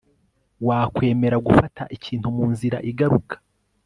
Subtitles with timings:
[0.67, 3.35] wakwemera gufata ikintu munzira igaruka